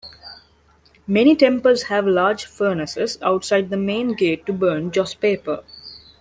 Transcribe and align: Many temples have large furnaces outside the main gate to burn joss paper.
Many 1.05 1.35
temples 1.35 1.83
have 1.83 2.07
large 2.07 2.45
furnaces 2.45 3.19
outside 3.21 3.69
the 3.69 3.77
main 3.77 4.13
gate 4.15 4.47
to 4.47 4.51
burn 4.53 4.89
joss 4.89 5.13
paper. 5.13 5.63